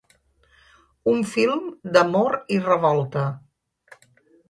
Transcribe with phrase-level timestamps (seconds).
[1.13, 1.69] Un film
[1.99, 3.31] d’amor i revolta.